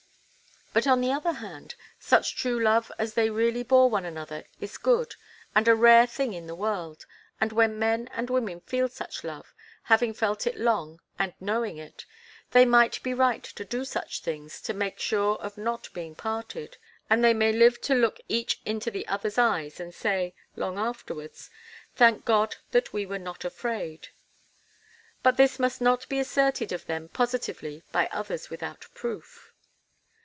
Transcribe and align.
But, 0.73 0.87
on 0.87 1.01
the 1.01 1.11
other 1.11 1.33
hand, 1.33 1.75
such 1.99 2.37
true 2.37 2.57
love 2.57 2.93
as 2.97 3.13
they 3.13 3.29
really 3.29 3.61
bore 3.61 3.89
one 3.89 4.05
another 4.05 4.45
is 4.61 4.77
good, 4.77 5.15
and 5.53 5.67
a 5.67 5.75
rare 5.75 6.07
thing 6.07 6.31
in 6.33 6.47
the 6.47 6.55
world, 6.55 7.05
and 7.41 7.51
when 7.51 7.77
men 7.77 8.07
and 8.13 8.29
women 8.29 8.61
feel 8.61 8.87
such 8.87 9.25
love, 9.25 9.53
having 9.83 10.13
felt 10.13 10.47
it 10.47 10.57
long, 10.57 11.01
and 11.19 11.33
knowing 11.41 11.75
it, 11.77 12.05
they 12.51 12.63
may 12.63 12.89
be 13.03 13.13
right 13.13 13.43
to 13.43 13.65
do 13.65 13.83
such 13.83 14.21
things 14.21 14.61
to 14.61 14.73
make 14.73 14.97
sure 14.97 15.35
of 15.39 15.57
not 15.57 15.91
being 15.93 16.15
parted; 16.15 16.77
and 17.09 17.21
they 17.21 17.33
may 17.33 17.51
live 17.51 17.81
to 17.81 17.93
look 17.93 18.21
each 18.29 18.61
into 18.65 18.89
the 18.89 19.05
other's 19.09 19.37
eyes 19.37 19.77
and 19.77 19.93
say, 19.93 20.33
long 20.55 20.77
afterwards, 20.79 21.49
'Thank 21.97 22.23
God 22.23 22.55
that 22.71 22.93
we 22.93 23.05
were 23.05 23.19
not 23.19 23.43
afraid.' 23.43 24.07
But 25.21 25.35
this 25.35 25.59
must 25.59 25.81
not 25.81 26.07
be 26.07 26.17
asserted 26.17 26.71
of 26.71 26.85
them 26.85 27.09
positively 27.09 27.83
by 27.91 28.07
others 28.13 28.49
without 28.49 28.87
proof. 28.93 29.49